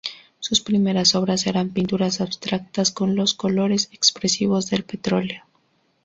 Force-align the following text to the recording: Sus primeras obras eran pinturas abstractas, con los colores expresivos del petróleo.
Sus 0.39 0.61
primeras 0.61 1.13
obras 1.13 1.45
eran 1.45 1.69
pinturas 1.69 2.21
abstractas, 2.21 2.89
con 2.91 3.15
los 3.15 3.35
colores 3.35 3.87
expresivos 3.91 4.65
del 4.71 4.83
petróleo. 4.83 5.43